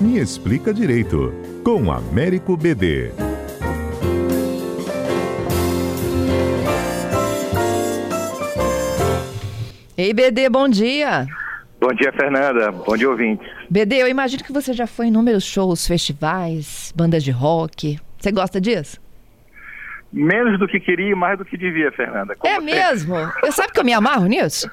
Me 0.00 0.18
Explica 0.18 0.72
Direito, 0.72 1.30
com 1.62 1.92
Américo 1.92 2.56
BD. 2.56 3.12
Ei, 9.98 10.14
BD, 10.14 10.48
bom 10.48 10.66
dia. 10.70 11.26
Bom 11.78 11.92
dia, 11.92 12.10
Fernanda. 12.12 12.72
Bom 12.72 12.96
dia, 12.96 13.10
ouvinte. 13.10 13.44
BD, 13.68 13.96
eu 13.96 14.08
imagino 14.08 14.42
que 14.42 14.54
você 14.54 14.72
já 14.72 14.86
foi 14.86 15.04
em 15.04 15.08
inúmeros 15.10 15.44
shows, 15.44 15.86
festivais, 15.86 16.94
bandas 16.96 17.22
de 17.22 17.30
rock. 17.30 17.98
Você 18.18 18.32
gosta 18.32 18.58
disso? 18.58 18.98
Menos 20.10 20.58
do 20.58 20.66
que 20.66 20.80
queria 20.80 21.10
e 21.10 21.14
mais 21.14 21.36
do 21.36 21.44
que 21.44 21.58
devia, 21.58 21.92
Fernanda. 21.92 22.34
Como 22.36 22.50
é 22.50 22.56
você... 22.56 22.64
mesmo? 22.64 23.16
Eu 23.42 23.52
sabe 23.52 23.70
que 23.72 23.78
eu 23.78 23.84
me 23.84 23.92
amarro 23.92 24.24
nisso? 24.24 24.70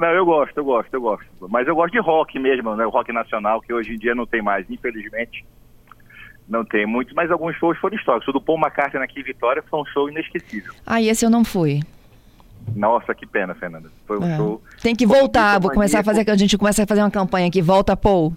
Não, 0.00 0.08
eu 0.08 0.24
gosto, 0.24 0.56
eu 0.56 0.64
gosto, 0.64 0.94
eu 0.94 1.00
gosto. 1.02 1.26
Mas 1.50 1.68
eu 1.68 1.74
gosto 1.74 1.92
de 1.92 2.00
rock 2.00 2.38
mesmo, 2.38 2.74
né? 2.74 2.86
O 2.86 2.88
rock 2.88 3.12
nacional, 3.12 3.60
que 3.60 3.70
hoje 3.70 3.92
em 3.92 3.98
dia 3.98 4.14
não 4.14 4.24
tem 4.24 4.40
mais, 4.40 4.64
infelizmente. 4.70 5.44
Não 6.48 6.64
tem 6.64 6.86
muito, 6.86 7.14
mas 7.14 7.30
alguns 7.30 7.54
shows 7.56 7.76
foram 7.78 7.96
históricos. 7.96 8.26
O 8.28 8.32
do 8.32 8.40
Paul 8.40 8.58
McCartney 8.58 9.02
aqui 9.02 9.20
em 9.20 9.22
Vitória 9.22 9.62
foi 9.68 9.78
um 9.78 9.84
show 9.84 10.08
inesquecível. 10.08 10.72
Ah, 10.86 11.02
esse 11.02 11.22
eu 11.22 11.28
não 11.28 11.44
fui. 11.44 11.80
Nossa, 12.74 13.14
que 13.14 13.26
pena, 13.26 13.54
Fernanda. 13.54 13.90
Foi 14.06 14.18
um 14.18 14.24
é. 14.24 14.36
show. 14.38 14.62
Tem 14.82 14.96
que 14.96 15.06
voltar, 15.06 15.58
vou 15.60 15.70
começar 15.70 16.00
a 16.00 16.04
fazer 16.04 16.28
a 16.30 16.36
gente 16.36 16.56
começa 16.56 16.82
a 16.82 16.86
fazer 16.86 17.02
uma 17.02 17.10
campanha 17.10 17.48
aqui, 17.48 17.60
volta 17.60 17.94
Paul. 17.94 18.34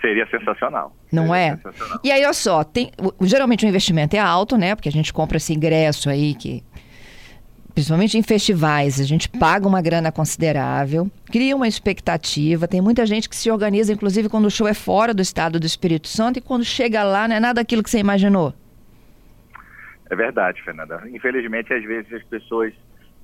Seria 0.00 0.26
sensacional. 0.30 0.96
Não 1.12 1.28
Seria 1.28 1.36
é? 1.36 1.56
Sensacional. 1.56 2.00
E 2.02 2.10
aí, 2.10 2.24
olha 2.24 2.32
só, 2.32 2.64
tem, 2.64 2.90
geralmente 3.20 3.66
o 3.66 3.68
investimento 3.68 4.16
é 4.16 4.20
alto, 4.20 4.56
né? 4.56 4.74
Porque 4.74 4.88
a 4.88 4.92
gente 4.92 5.12
compra 5.12 5.36
esse 5.36 5.52
ingresso 5.52 6.08
aí 6.08 6.34
que 6.34 6.64
principalmente 7.74 8.16
em 8.16 8.22
festivais, 8.22 9.00
a 9.00 9.04
gente 9.04 9.28
paga 9.28 9.66
uma 9.66 9.82
grana 9.82 10.12
considerável, 10.12 11.10
cria 11.26 11.56
uma 11.56 11.66
expectativa. 11.66 12.68
Tem 12.68 12.80
muita 12.80 13.04
gente 13.04 13.28
que 13.28 13.34
se 13.34 13.50
organiza, 13.50 13.92
inclusive 13.92 14.28
quando 14.28 14.46
o 14.46 14.50
show 14.50 14.68
é 14.68 14.74
fora 14.74 15.12
do 15.12 15.20
estado 15.20 15.58
do 15.58 15.66
Espírito 15.66 16.08
Santo, 16.08 16.38
e 16.38 16.42
quando 16.42 16.64
chega 16.64 17.02
lá 17.02 17.26
não 17.26 17.36
é 17.36 17.40
nada 17.40 17.54
daquilo 17.54 17.82
que 17.82 17.90
você 17.90 17.98
imaginou. 17.98 18.54
É 20.08 20.14
verdade, 20.14 20.62
Fernanda. 20.62 21.02
Infelizmente, 21.10 21.72
às 21.74 21.82
vezes 21.82 22.12
as 22.12 22.22
pessoas 22.24 22.72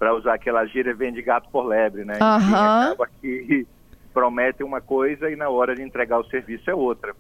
para 0.01 0.15
usar 0.15 0.33
aquela 0.33 0.65
gíria, 0.65 0.95
vende 0.95 1.21
gato 1.21 1.51
por 1.51 1.67
lebre, 1.67 2.07
né? 2.07 2.15
Uhum. 2.15 2.51
E 2.51 2.55
acaba 2.55 3.09
que 3.21 3.67
promete 4.15 4.65
uma 4.65 4.81
coisa 4.81 5.31
e 5.31 5.37
na 5.37 5.51
hora 5.51 5.75
de 5.75 5.83
entregar 5.83 6.19
o 6.19 6.25
serviço 6.25 6.71
é 6.71 6.75
outra. 6.75 7.15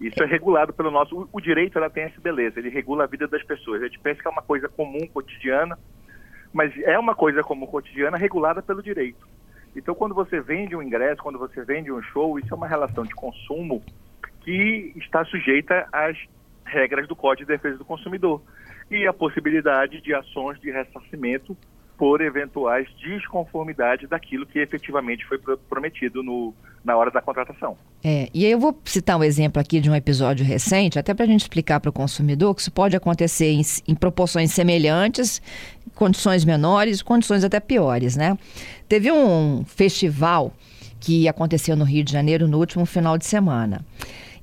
Isso 0.00 0.20
é 0.20 0.26
regulado 0.26 0.72
pelo 0.72 0.90
nosso... 0.90 1.28
O 1.32 1.40
direito, 1.40 1.78
ela 1.78 1.88
tem 1.88 2.02
essa 2.02 2.20
beleza, 2.20 2.58
ele 2.58 2.70
regula 2.70 3.04
a 3.04 3.06
vida 3.06 3.28
das 3.28 3.44
pessoas. 3.44 3.82
A 3.82 3.84
gente 3.84 4.00
pensa 4.00 4.20
que 4.20 4.26
é 4.26 4.30
uma 4.32 4.42
coisa 4.42 4.68
comum, 4.68 5.06
cotidiana, 5.14 5.78
mas 6.52 6.76
é 6.82 6.98
uma 6.98 7.14
coisa 7.14 7.42
comum, 7.42 7.66
cotidiana, 7.66 8.16
regulada 8.16 8.62
pelo 8.62 8.82
direito. 8.82 9.26
Então, 9.74 9.94
quando 9.94 10.14
você 10.14 10.40
vende 10.40 10.76
um 10.76 10.82
ingresso, 10.82 11.22
quando 11.22 11.38
você 11.38 11.64
vende 11.64 11.90
um 11.90 12.02
show, 12.02 12.38
isso 12.38 12.52
é 12.52 12.56
uma 12.56 12.68
relação 12.68 13.04
de 13.04 13.14
consumo 13.14 13.82
que 14.42 14.92
está 14.96 15.24
sujeita 15.24 15.88
às 15.92 16.18
regras 16.64 17.08
do 17.08 17.16
Código 17.16 17.46
de 17.46 17.56
Defesa 17.56 17.78
do 17.78 17.84
Consumidor 17.84 18.42
e 18.90 19.06
a 19.06 19.12
possibilidade 19.12 20.00
de 20.00 20.14
ações 20.14 20.60
de 20.60 20.70
ressarcimento 20.70 21.56
por 22.02 22.20
eventuais 22.20 22.88
desconformidades 23.00 24.08
daquilo 24.08 24.44
que 24.44 24.58
efetivamente 24.58 25.24
foi 25.24 25.38
prometido 25.70 26.20
no, 26.20 26.52
na 26.84 26.96
hora 26.96 27.12
da 27.12 27.22
contratação. 27.22 27.76
É, 28.02 28.28
e 28.34 28.44
eu 28.44 28.58
vou 28.58 28.76
citar 28.84 29.16
um 29.16 29.22
exemplo 29.22 29.62
aqui 29.62 29.78
de 29.78 29.88
um 29.88 29.94
episódio 29.94 30.44
recente, 30.44 30.98
até 30.98 31.14
para 31.14 31.24
a 31.24 31.28
gente 31.28 31.42
explicar 31.42 31.78
para 31.78 31.90
o 31.90 31.92
consumidor 31.92 32.56
que 32.56 32.60
isso 32.60 32.72
pode 32.72 32.96
acontecer 32.96 33.52
em, 33.52 33.62
em, 33.86 33.94
proporções 33.94 34.50
semelhantes, 34.50 35.40
condições 35.94 36.44
menores, 36.44 37.02
condições 37.02 37.44
até 37.44 37.60
piores, 37.60 38.16
né? 38.16 38.36
Teve 38.88 39.12
um 39.12 39.64
festival 39.64 40.52
que 40.98 41.28
aconteceu 41.28 41.76
no 41.76 41.84
Rio 41.84 42.02
de 42.02 42.10
Janeiro 42.10 42.48
no 42.48 42.58
último 42.58 42.84
final 42.84 43.16
de 43.16 43.26
semana. 43.26 43.86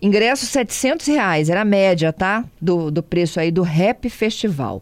Ingresso 0.02 0.45
700 0.45 1.05
reais, 1.07 1.49
era 1.49 1.59
a 1.59 1.65
média, 1.65 2.13
tá? 2.13 2.45
Do, 2.61 2.89
do 2.89 3.03
preço 3.03 3.37
aí 3.37 3.52
do 3.52 3.63
Rap 3.63 4.09
Festival. 4.09 4.81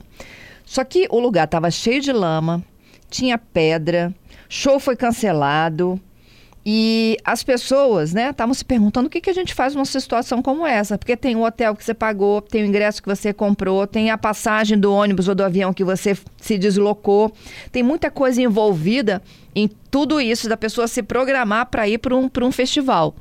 Só 0.68 0.84
que 0.84 1.08
o 1.10 1.18
lugar 1.18 1.46
estava 1.46 1.72
cheio 1.72 2.02
de 2.02 2.12
lama, 2.12 2.62
tinha 3.10 3.38
pedra, 3.38 4.14
show 4.50 4.82
foi 4.82 4.98
cancelado. 4.98 5.98
E 6.70 7.16
as 7.24 7.42
pessoas, 7.42 8.14
né, 8.14 8.32
estavam 8.32 8.54
se 8.54 8.66
perguntando 8.66 9.08
o 9.08 9.10
que, 9.10 9.22
que 9.22 9.30
a 9.30 9.34
gente 9.34 9.54
faz 9.54 9.74
numa 9.74 9.86
situação 9.86 10.42
como 10.42 10.68
essa. 10.68 10.98
Porque 10.98 11.16
tem 11.16 11.38
o 11.38 11.46
hotel 11.46 11.74
que 11.74 11.86
você 11.86 11.94
pagou, 11.94 12.42
tem 12.42 12.64
o 12.64 12.66
ingresso 12.66 13.02
que 13.02 13.08
você 13.08 13.32
comprou, 13.32 13.88
tem 13.88 14.12
a 14.12 14.18
passagem 14.18 14.78
do 14.78 14.94
ônibus 14.94 15.30
ou 15.30 15.36
do 15.36 15.46
avião 15.46 15.74
que 15.74 15.86
você 15.86 16.18
se 16.36 16.58
deslocou. 16.58 17.32
Tem 17.72 17.82
muita 17.82 18.12
coisa 18.12 18.42
envolvida 18.42 19.22
em 19.56 19.70
tudo 19.90 20.20
isso 20.20 20.50
da 20.50 20.58
pessoa 20.58 20.90
se 20.90 21.02
programar 21.02 21.68
para 21.68 21.88
ir 21.88 22.00
para 22.00 22.14
um, 22.14 22.30
um 22.42 22.52
festival. 22.52 23.16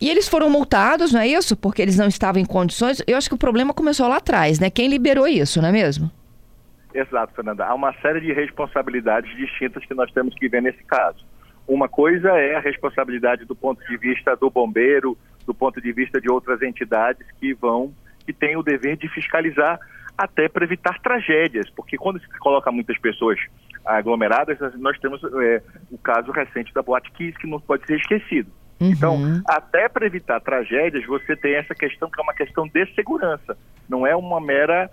E 0.00 0.10
eles 0.10 0.28
foram 0.28 0.50
multados, 0.50 1.12
não 1.12 1.20
é 1.20 1.26
isso? 1.26 1.56
Porque 1.56 1.80
eles 1.80 1.96
não 1.96 2.08
estavam 2.08 2.40
em 2.40 2.44
condições. 2.44 3.02
Eu 3.06 3.16
acho 3.16 3.28
que 3.28 3.34
o 3.34 3.38
problema 3.38 3.72
começou 3.72 4.06
lá 4.08 4.16
atrás, 4.16 4.60
né? 4.60 4.68
Quem 4.68 4.88
liberou 4.88 5.26
isso, 5.26 5.60
não 5.60 5.68
é 5.68 5.72
mesmo? 5.72 6.10
Exato, 6.92 7.34
Fernanda. 7.34 7.64
Há 7.64 7.74
uma 7.74 7.92
série 8.00 8.20
de 8.20 8.32
responsabilidades 8.32 9.34
distintas 9.36 9.84
que 9.84 9.94
nós 9.94 10.10
temos 10.12 10.34
que 10.34 10.48
ver 10.48 10.62
nesse 10.62 10.82
caso. 10.84 11.24
Uma 11.66 11.88
coisa 11.88 12.28
é 12.28 12.56
a 12.56 12.60
responsabilidade 12.60 13.44
do 13.44 13.56
ponto 13.56 13.84
de 13.86 13.96
vista 13.96 14.36
do 14.36 14.50
bombeiro, 14.50 15.16
do 15.46 15.54
ponto 15.54 15.80
de 15.80 15.92
vista 15.92 16.20
de 16.20 16.30
outras 16.30 16.62
entidades 16.62 17.26
que 17.40 17.54
vão, 17.54 17.92
que 18.24 18.32
têm 18.32 18.56
o 18.56 18.62
dever 18.62 18.96
de 18.96 19.08
fiscalizar 19.08 19.78
até 20.16 20.48
para 20.48 20.64
evitar 20.64 20.98
tragédias, 21.00 21.68
porque 21.70 21.96
quando 21.98 22.20
se 22.20 22.26
coloca 22.38 22.72
muitas 22.72 22.98
pessoas 22.98 23.38
aglomeradas, 23.84 24.58
nós 24.76 24.98
temos 24.98 25.22
é, 25.42 25.62
o 25.90 25.98
caso 25.98 26.32
recente 26.32 26.72
da 26.72 26.82
Boate 26.82 27.10
Kiss, 27.12 27.38
que 27.38 27.46
não 27.46 27.60
pode 27.60 27.86
ser 27.86 27.96
esquecido. 27.96 28.50
Uhum. 28.80 28.90
Então, 28.90 29.42
até 29.48 29.88
para 29.88 30.06
evitar 30.06 30.40
tragédias, 30.40 31.04
você 31.06 31.34
tem 31.34 31.54
essa 31.54 31.74
questão 31.74 32.10
que 32.10 32.20
é 32.20 32.22
uma 32.22 32.34
questão 32.34 32.68
de 32.68 32.86
segurança. 32.94 33.56
Não 33.88 34.06
é 34.06 34.14
uma 34.14 34.40
mera. 34.40 34.90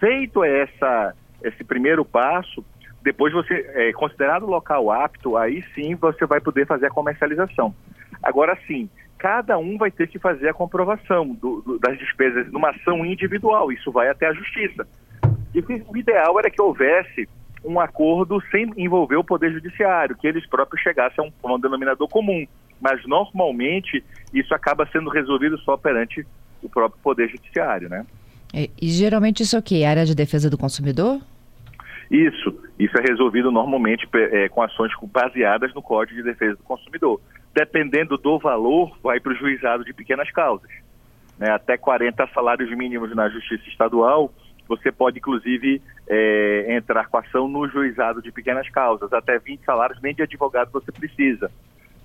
Feito 0.00 0.42
essa, 0.42 1.14
esse 1.42 1.62
primeiro 1.62 2.04
passo, 2.04 2.64
depois 3.02 3.32
você 3.32 3.54
é 3.74 3.92
considerado 3.92 4.44
local 4.44 4.90
apto, 4.90 5.36
aí 5.36 5.62
sim 5.74 5.94
você 5.94 6.26
vai 6.26 6.40
poder 6.40 6.66
fazer 6.66 6.86
a 6.86 6.90
comercialização. 6.90 7.74
Agora 8.22 8.58
sim, 8.66 8.90
cada 9.18 9.56
um 9.56 9.78
vai 9.78 9.90
ter 9.90 10.08
que 10.08 10.18
fazer 10.18 10.48
a 10.48 10.54
comprovação 10.54 11.28
do, 11.34 11.62
do, 11.62 11.78
das 11.78 11.96
despesas 11.98 12.50
numa 12.50 12.70
ação 12.70 13.06
individual. 13.06 13.70
Isso 13.70 13.92
vai 13.92 14.08
até 14.08 14.26
a 14.26 14.34
justiça. 14.34 14.86
E 15.54 15.60
o 15.60 15.96
ideal 15.96 16.38
era 16.38 16.50
que 16.50 16.60
houvesse 16.60 17.28
um 17.64 17.78
acordo 17.80 18.42
sem 18.50 18.70
envolver 18.76 19.16
o 19.16 19.24
Poder 19.24 19.52
Judiciário, 19.52 20.16
que 20.16 20.26
eles 20.26 20.46
próprios 20.46 20.82
chegassem 20.82 21.24
a 21.24 21.48
um, 21.48 21.54
um 21.54 21.58
denominador 21.58 22.08
comum 22.08 22.46
mas 22.84 23.02
normalmente 23.06 24.04
isso 24.34 24.54
acaba 24.54 24.86
sendo 24.92 25.08
resolvido 25.08 25.56
só 25.60 25.74
perante 25.74 26.26
o 26.62 26.68
próprio 26.68 27.00
Poder 27.02 27.30
Judiciário, 27.30 27.88
né? 27.88 28.04
E, 28.52 28.70
e 28.80 28.88
geralmente 28.88 29.42
isso 29.42 29.56
aqui 29.56 29.82
é 29.82 29.86
área 29.86 30.04
de 30.04 30.14
defesa 30.14 30.50
do 30.50 30.58
consumidor? 30.58 31.18
Isso, 32.10 32.54
isso 32.78 32.94
é 32.98 33.00
resolvido 33.00 33.50
normalmente 33.50 34.06
é, 34.12 34.50
com 34.50 34.62
ações 34.62 34.92
baseadas 35.10 35.72
no 35.72 35.80
Código 35.80 36.18
de 36.18 36.22
Defesa 36.22 36.56
do 36.56 36.62
Consumidor. 36.62 37.22
Dependendo 37.54 38.18
do 38.18 38.38
valor, 38.38 38.94
vai 39.02 39.18
para 39.18 39.32
o 39.32 39.36
juizado 39.36 39.82
de 39.82 39.94
pequenas 39.94 40.30
causas. 40.30 40.70
Né? 41.38 41.50
Até 41.50 41.78
40 41.78 42.28
salários 42.34 42.70
mínimos 42.76 43.16
na 43.16 43.30
Justiça 43.30 43.66
Estadual, 43.66 44.30
você 44.68 44.92
pode, 44.92 45.18
inclusive, 45.18 45.80
é, 46.06 46.76
entrar 46.76 47.08
com 47.08 47.16
ação 47.16 47.48
no 47.48 47.66
juizado 47.66 48.20
de 48.20 48.30
pequenas 48.30 48.68
causas. 48.68 49.10
Até 49.10 49.38
20 49.38 49.64
salários, 49.64 50.02
nem 50.02 50.14
de 50.14 50.22
advogado 50.22 50.70
você 50.70 50.92
precisa 50.92 51.50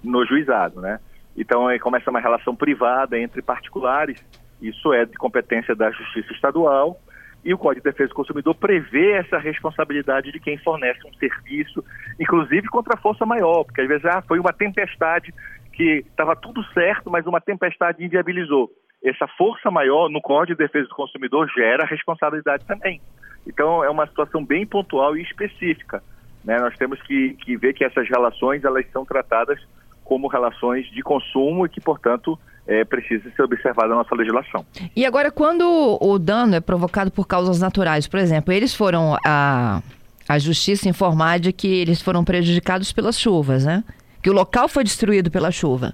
no 0.04 0.26
juizado, 0.26 0.82
né? 0.82 1.00
Então 1.36 1.68
aí 1.68 1.80
começa 1.80 2.10
uma 2.10 2.20
relação 2.20 2.56
privada 2.56 3.18
entre 3.18 3.42
particulares, 3.42 4.24
isso 4.62 4.94
é 4.94 5.06
de 5.06 5.14
competência 5.14 5.76
da 5.76 5.90
Justiça 5.92 6.34
Estadual, 6.34 7.00
e 7.44 7.54
o 7.54 7.58
Código 7.58 7.84
de 7.84 7.92
Defesa 7.92 8.10
do 8.10 8.16
Consumidor 8.16 8.54
prevê 8.56 9.14
essa 9.14 9.38
responsabilidade 9.38 10.32
de 10.32 10.40
quem 10.40 10.58
fornece 10.58 11.00
um 11.08 11.14
serviço, 11.14 11.84
inclusive 12.20 12.68
contra 12.68 12.96
a 12.96 13.02
força 13.02 13.26
maior, 13.26 13.64
porque 13.64 13.82
às 13.82 13.88
vezes 13.88 14.06
ah, 14.06 14.22
foi 14.28 14.40
uma 14.40 14.52
tempestade 14.52 15.34
que 15.74 16.04
estava 16.10 16.36
tudo 16.36 16.62
certo, 16.74 17.10
mas 17.10 17.26
uma 17.26 17.40
tempestade 17.40 18.04
inviabilizou. 18.04 18.70
Essa 19.02 19.26
força 19.38 19.72
maior 19.72 20.10
no 20.10 20.22
Código 20.22 20.58
de 20.58 20.66
Defesa 20.66 20.90
do 20.90 20.96
Consumidor 20.96 21.50
gera 21.56 21.86
responsabilidade 21.86 22.66
também. 22.66 23.00
Então 23.48 23.82
é 23.84 23.90
uma 23.90 24.06
situação 24.06 24.44
bem 24.44 24.66
pontual 24.66 25.16
e 25.16 25.22
específica. 25.22 26.04
Né? 26.44 26.60
Nós 26.60 26.76
temos 26.76 27.02
que, 27.04 27.36
que 27.36 27.56
ver 27.56 27.74
que 27.74 27.86
essas 27.86 28.08
relações 28.10 28.66
elas 28.66 28.86
são 28.92 29.06
tratadas 29.06 29.60
como 30.10 30.28
relações 30.28 30.90
de 30.90 31.04
consumo 31.04 31.68
e 31.68 31.70
que, 31.70 31.80
portanto, 31.80 32.38
é, 32.66 32.84
precisa 32.84 33.30
ser 33.36 33.44
observada 33.44 33.90
na 33.90 33.98
nossa 33.98 34.16
legislação. 34.16 34.66
E 34.96 35.06
agora, 35.06 35.30
quando 35.30 36.00
o 36.02 36.18
dano 36.18 36.56
é 36.56 36.60
provocado 36.60 37.12
por 37.12 37.28
causas 37.28 37.60
naturais, 37.60 38.08
por 38.08 38.20
exemplo, 38.20 38.52
eles 38.52 38.74
foram 38.74 39.16
a, 39.24 39.84
a 40.28 40.40
justiça 40.40 40.90
informar 40.90 41.40
de 41.40 41.54
que 41.54 41.68
eles 41.68 42.02
foram 42.02 42.24
prejudicados 42.24 42.92
pelas 42.92 43.20
chuvas, 43.20 43.66
né? 43.66 43.84
Que 44.24 44.32
o 44.32 44.34
local 44.34 44.68
foi 44.68 44.84
destruído 44.84 45.30
pela 45.30 45.52
chuva. 45.52 45.94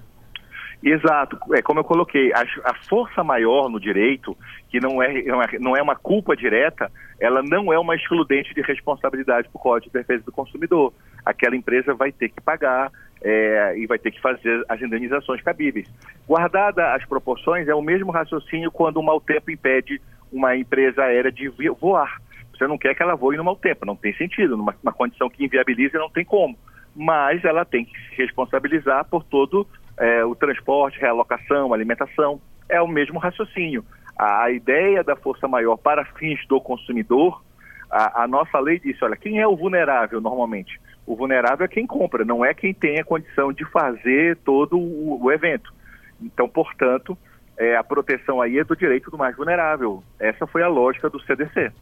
Exato, 0.82 1.38
é 1.52 1.60
como 1.60 1.80
eu 1.80 1.84
coloquei, 1.84 2.32
a, 2.32 2.42
a, 2.64 2.74
força 2.88 3.22
maior 3.22 3.68
no 3.68 3.78
direito, 3.78 4.36
que 4.70 4.80
não 4.80 5.02
é, 5.02 5.22
não 5.58 5.76
é 5.76 5.82
uma 5.82 5.96
culpa 5.96 6.34
direta, 6.34 6.90
ela 7.20 7.42
não 7.42 7.72
é 7.72 7.78
uma 7.78 7.94
excludente 7.94 8.54
de 8.54 8.62
responsabilidade 8.62 9.48
para 9.48 9.58
o 9.58 9.60
Código 9.60 9.92
de 9.92 9.98
Defesa 9.98 10.24
do 10.24 10.32
Consumidor. 10.32 10.92
Aquela 11.24 11.56
empresa 11.56 11.92
vai 11.94 12.12
ter 12.12 12.28
que 12.28 12.40
pagar 12.40 12.90
é, 13.22 13.74
e 13.78 13.86
vai 13.86 13.98
ter 13.98 14.10
que 14.10 14.20
fazer 14.20 14.64
as 14.68 14.80
indenizações 14.80 15.42
cabíveis. 15.42 15.88
Guardada 16.26 16.94
as 16.94 17.04
proporções, 17.04 17.68
é 17.68 17.74
o 17.74 17.82
mesmo 17.82 18.10
raciocínio 18.10 18.70
quando 18.70 18.98
o 18.98 19.02
mau 19.02 19.20
tempo 19.20 19.50
impede 19.50 20.00
uma 20.32 20.56
empresa 20.56 21.02
aérea 21.02 21.32
de 21.32 21.48
voar. 21.80 22.20
Você 22.52 22.66
não 22.66 22.78
quer 22.78 22.94
que 22.94 23.02
ela 23.02 23.14
voe 23.14 23.36
no 23.36 23.44
mau 23.44 23.56
tempo, 23.56 23.84
não 23.84 23.96
tem 23.96 24.14
sentido, 24.14 24.56
numa, 24.56 24.72
condição 24.92 25.28
que 25.28 25.44
inviabiliza 25.44 25.98
não 25.98 26.10
tem 26.10 26.24
como. 26.24 26.56
Mas 26.94 27.44
ela 27.44 27.64
tem 27.64 27.84
que 27.84 27.92
se 28.08 28.16
responsabilizar 28.16 29.04
por 29.04 29.22
todo 29.24 29.66
é, 29.98 30.24
o 30.24 30.34
transporte, 30.34 30.98
realocação, 30.98 31.74
alimentação. 31.74 32.40
É 32.68 32.80
o 32.80 32.88
mesmo 32.88 33.18
raciocínio. 33.18 33.84
A, 34.18 34.44
a 34.44 34.50
ideia 34.50 35.04
da 35.04 35.14
força 35.14 35.46
maior 35.46 35.76
para 35.76 36.04
fins 36.04 36.40
do 36.48 36.58
consumidor, 36.60 37.42
a, 37.90 38.24
a 38.24 38.28
nossa 38.28 38.58
lei 38.58 38.78
disse, 38.78 39.04
olha, 39.04 39.16
quem 39.16 39.38
é 39.38 39.46
o 39.46 39.56
vulnerável 39.56 40.20
normalmente? 40.20 40.80
O 41.06 41.14
vulnerável 41.14 41.64
é 41.64 41.68
quem 41.68 41.86
compra, 41.86 42.24
não 42.24 42.44
é 42.44 42.52
quem 42.52 42.74
tem 42.74 42.98
a 42.98 43.04
condição 43.04 43.52
de 43.52 43.64
fazer 43.66 44.36
todo 44.44 44.76
o, 44.76 45.22
o 45.22 45.32
evento. 45.32 45.72
Então, 46.20 46.48
portanto, 46.48 47.16
é, 47.56 47.76
a 47.76 47.84
proteção 47.84 48.40
aí 48.40 48.58
é 48.58 48.64
do 48.64 48.76
direito 48.76 49.10
do 49.10 49.18
mais 49.18 49.36
vulnerável. 49.36 50.02
Essa 50.18 50.46
foi 50.46 50.62
a 50.62 50.68
lógica 50.68 51.08
do 51.08 51.20
CDC. 51.20 51.72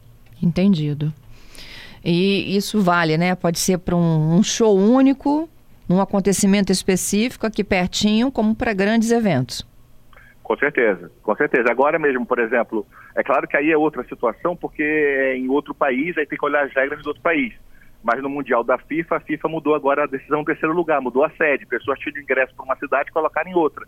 Entendido. 0.41 1.11
E 2.03 2.55
isso 2.55 2.81
vale, 2.81 3.17
né? 3.17 3.33
Pode 3.33 3.57
ser 3.57 3.79
para 3.79 3.95
um, 3.95 4.37
um, 4.37 4.43
show 4.43 4.77
único, 4.77 5.49
num 5.89 5.99
acontecimento 5.99 6.71
específico 6.71 7.47
aqui 7.47 7.63
pertinho, 7.63 8.31
como 8.31 8.53
para 8.53 8.73
grandes 8.73 9.09
eventos. 9.09 9.65
Com 10.45 10.55
certeza, 10.57 11.11
com 11.23 11.35
certeza. 11.35 11.71
Agora 11.71 11.97
mesmo, 11.97 12.23
por 12.23 12.37
exemplo, 12.37 12.85
é 13.15 13.23
claro 13.23 13.47
que 13.47 13.57
aí 13.57 13.71
é 13.71 13.77
outra 13.77 14.03
situação, 14.03 14.55
porque 14.55 14.83
é 14.83 15.35
em 15.35 15.49
outro 15.49 15.73
país, 15.73 16.15
aí 16.15 16.27
tem 16.27 16.37
que 16.37 16.45
olhar 16.45 16.63
as 16.63 16.71
regras 16.71 17.01
do 17.01 17.07
outro 17.07 17.23
país. 17.23 17.51
Mas 18.03 18.21
no 18.21 18.29
Mundial 18.29 18.63
da 18.63 18.77
FIFA, 18.77 19.15
a 19.15 19.19
FIFA 19.21 19.47
mudou 19.49 19.73
agora 19.73 20.03
a 20.03 20.07
decisão 20.07 20.41
do 20.41 20.45
terceiro 20.45 20.75
lugar, 20.75 21.01
mudou 21.01 21.25
a 21.25 21.31
sede. 21.31 21.65
Pessoas 21.65 21.97
tinham 21.97 22.21
ingresso 22.21 22.53
para 22.53 22.63
uma 22.63 22.75
cidade 22.75 23.09
e 23.09 23.11
colocaram 23.11 23.49
em 23.49 23.55
outra. 23.55 23.87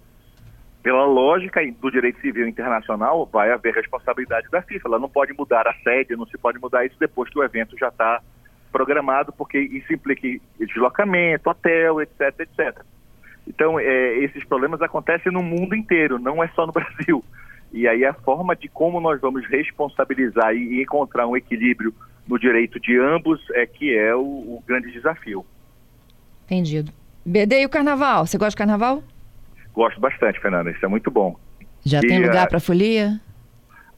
Pela 0.81 1.05
lógica 1.05 1.61
do 1.79 1.91
direito 1.91 2.19
civil 2.21 2.47
internacional, 2.47 3.29
vai 3.31 3.51
haver 3.51 3.75
responsabilidade 3.75 4.49
da 4.49 4.63
FIFA. 4.63 4.89
Ela 4.89 4.99
não 4.99 5.09
pode 5.09 5.33
mudar 5.33 5.67
a 5.67 5.75
sede, 5.83 6.15
não 6.15 6.25
se 6.25 6.39
pode 6.39 6.57
mudar 6.57 6.83
isso 6.87 6.95
depois 6.99 7.29
que 7.29 7.37
o 7.37 7.43
evento 7.43 7.77
já 7.77 7.89
está 7.89 8.19
programado, 8.71 9.31
porque 9.31 9.59
isso 9.59 9.93
implica 9.93 10.27
deslocamento, 10.59 11.51
hotel, 11.51 12.01
etc, 12.01 12.39
etc. 12.39 12.83
Então, 13.47 13.79
é, 13.79 14.17
esses 14.17 14.43
problemas 14.43 14.81
acontecem 14.81 15.31
no 15.31 15.41
mundo 15.41 15.75
inteiro, 15.75 16.19
não 16.19 16.43
é 16.43 16.47
só 16.49 16.65
no 16.65 16.73
Brasil. 16.73 17.23
E 17.71 17.87
aí 17.87 18.05
a 18.05 18.13
forma 18.13 18.55
de 18.55 18.67
como 18.67 18.99
nós 18.99 19.19
vamos 19.19 19.45
responsabilizar 19.47 20.53
e 20.53 20.81
encontrar 20.81 21.27
um 21.27 21.35
equilíbrio 21.35 21.93
no 22.27 22.39
direito 22.39 22.79
de 22.79 22.97
ambos 22.97 23.41
é 23.51 23.65
que 23.65 23.95
é 23.95 24.15
o, 24.15 24.21
o 24.21 24.63
grande 24.65 24.91
desafio. 24.91 25.45
Entendido. 26.45 26.91
BD 27.25 27.61
e 27.61 27.65
o 27.65 27.69
carnaval? 27.69 28.25
Você 28.25 28.37
gosta 28.37 28.51
de 28.51 28.57
carnaval? 28.57 29.03
Gosto 29.73 29.99
bastante, 29.99 30.39
Fernanda. 30.39 30.71
Isso 30.71 30.83
é 30.83 30.87
muito 30.87 31.11
bom. 31.11 31.37
Já 31.85 31.99
e, 31.99 32.07
tem 32.07 32.21
lugar 32.21 32.47
uh, 32.47 32.49
para 32.49 32.59
folia? 32.59 33.19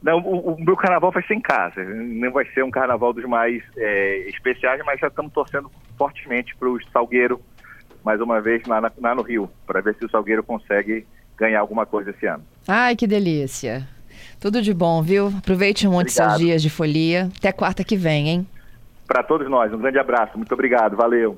Não, 0.02 0.18
o, 0.18 0.54
o, 0.54 0.64
meu 0.64 0.76
carnaval 0.76 1.12
vai 1.12 1.22
ser 1.22 1.34
em 1.34 1.40
casa. 1.40 1.82
Não 1.84 2.32
vai 2.32 2.44
ser 2.46 2.64
um 2.64 2.70
carnaval 2.70 3.12
dos 3.12 3.24
mais 3.24 3.62
é, 3.76 4.28
especiais, 4.28 4.80
mas 4.84 4.98
já 4.98 5.08
estamos 5.08 5.32
torcendo 5.32 5.70
fortemente 5.96 6.56
para 6.56 6.68
o 6.68 6.82
Salgueiro, 6.90 7.40
mais 8.04 8.20
uma 8.20 8.40
vez, 8.40 8.62
lá, 8.66 8.80
na, 8.80 8.92
lá 9.00 9.14
no 9.14 9.22
Rio, 9.22 9.50
para 9.66 9.80
ver 9.80 9.94
se 9.96 10.04
o 10.04 10.10
Salgueiro 10.10 10.42
consegue 10.42 11.06
ganhar 11.36 11.60
alguma 11.60 11.86
coisa 11.86 12.10
esse 12.10 12.26
ano. 12.26 12.42
Ai, 12.68 12.94
que 12.96 13.06
delícia. 13.06 13.86
Tudo 14.38 14.62
de 14.62 14.72
bom, 14.72 15.02
viu? 15.02 15.28
Aproveite 15.38 15.86
muito 15.86 16.08
obrigado. 16.10 16.30
seus 16.30 16.40
dias 16.40 16.62
de 16.62 16.70
folia. 16.70 17.30
Até 17.36 17.52
quarta 17.52 17.84
que 17.84 17.96
vem, 17.96 18.28
hein? 18.28 18.46
Para 19.06 19.22
todos 19.22 19.48
nós, 19.50 19.72
um 19.72 19.78
grande 19.78 19.98
abraço. 19.98 20.36
Muito 20.36 20.52
obrigado. 20.52 20.96
Valeu. 20.96 21.36